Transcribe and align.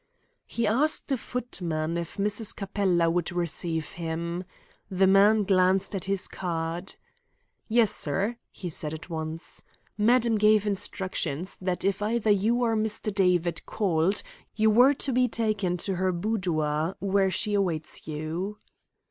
He 0.47 0.65
asked 0.65 1.11
a 1.11 1.15
footman 1.17 1.95
if 1.95 2.17
Mrs. 2.17 2.55
Capella 2.55 3.07
would 3.07 3.31
receive 3.31 3.89
him. 3.91 4.45
The 4.89 5.05
man 5.05 5.43
glanced 5.43 5.93
at 5.93 6.05
his 6.05 6.27
card. 6.27 6.95
"Yes, 7.67 7.93
sir," 7.95 8.37
he 8.51 8.67
said 8.67 8.95
at 8.95 9.11
once. 9.11 9.63
"Madam 9.99 10.39
gave 10.39 10.65
instructions 10.65 11.55
that 11.57 11.85
if 11.85 12.01
either 12.01 12.31
you 12.31 12.63
or 12.63 12.75
Mr. 12.75 13.13
David 13.13 13.63
called 13.67 14.23
you 14.55 14.71
were 14.71 14.95
to 14.95 15.13
be 15.13 15.27
taken 15.27 15.77
to 15.77 15.97
her 15.97 16.11
boudoir, 16.11 16.95
where 16.97 17.29
she 17.29 17.53
awaits 17.53 18.07
you." 18.07 18.57